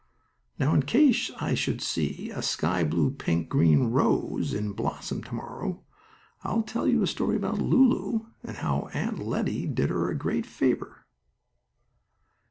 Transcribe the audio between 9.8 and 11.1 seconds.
her a great favor.